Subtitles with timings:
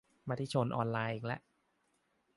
[0.29, 1.39] มติชนออนไลน์อีกละ